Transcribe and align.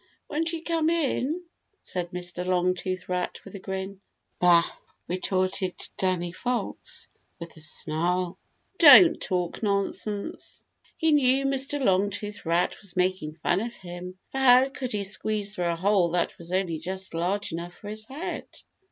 "Won't 0.27 0.51
you 0.51 0.63
come 0.63 0.89
in?" 0.89 1.43
said 1.83 2.09
Mr. 2.09 2.43
Longtooth 2.43 3.07
Rat 3.07 3.39
with 3.45 3.53
a 3.53 3.59
grin. 3.59 4.01
"Bah!" 4.39 4.63
retorted 5.07 5.75
Danny 5.95 6.31
Fox 6.31 7.07
with 7.37 7.55
a 7.55 7.61
snarl, 7.61 8.39
"don't 8.79 9.21
talk 9.21 9.61
nonsense." 9.61 10.63
He 10.97 11.11
knew 11.11 11.45
Mr. 11.45 11.79
Longtooth 11.79 12.45
Rat 12.47 12.81
was 12.81 12.97
making 12.97 13.35
fun 13.35 13.61
of 13.61 13.75
him, 13.75 14.17
for 14.31 14.39
how 14.39 14.69
could 14.69 14.91
he 14.93 15.03
squeeze 15.03 15.53
through 15.53 15.65
a 15.65 15.75
hole 15.75 16.09
that 16.09 16.35
was 16.39 16.51
only 16.51 16.79
just 16.79 17.13
large 17.13 17.51
enough 17.51 17.75
for 17.75 17.87
his 17.89 18.05
head? 18.05 18.47